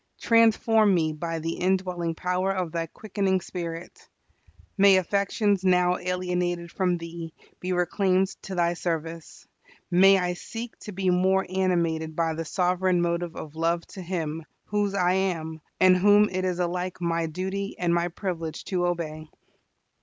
[0.19, 4.09] Transform me by the indwelling power of Thy quickening Spirit.
[4.75, 9.45] May affections now alienated from Thee be reclaimed to Thy service.
[9.91, 14.43] May I seek to be more animated by the sovereign motive of love to Him,
[14.65, 19.29] whose I am, and whom it is alike my duty and my privilege to obey.